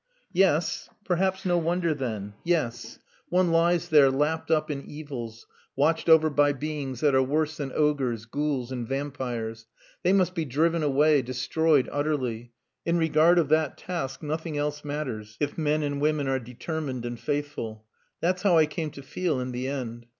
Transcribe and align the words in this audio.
"Yes. 0.33 0.89
Perhaps 1.05 1.45
no 1.45 1.59
wonder, 1.59 1.93
then. 1.93 2.33
Yes. 2.43 2.97
One 3.29 3.51
lies 3.51 3.89
there 3.89 4.09
lapped 4.09 4.49
up 4.49 4.71
in 4.71 4.81
evils, 4.89 5.45
watched 5.75 6.09
over 6.09 6.31
by 6.31 6.53
beings 6.53 7.01
that 7.01 7.13
are 7.13 7.21
worse 7.21 7.57
than 7.57 7.71
ogres, 7.75 8.25
ghouls, 8.25 8.71
and 8.71 8.87
vampires. 8.87 9.67
They 10.01 10.11
must 10.11 10.33
be 10.33 10.43
driven 10.43 10.81
away, 10.81 11.21
destroyed 11.21 11.87
utterly. 11.91 12.51
In 12.83 12.97
regard 12.97 13.37
of 13.37 13.49
that 13.49 13.77
task 13.77 14.23
nothing 14.23 14.57
else 14.57 14.83
matters 14.83 15.37
if 15.39 15.55
men 15.55 15.83
and 15.83 16.01
women 16.01 16.27
are 16.27 16.39
determined 16.39 17.05
and 17.05 17.19
faithful. 17.19 17.85
That's 18.21 18.41
how 18.41 18.57
I 18.57 18.65
came 18.65 18.89
to 18.97 19.03
feel 19.03 19.39
in 19.39 19.51
the 19.51 19.67
end. 19.67 20.07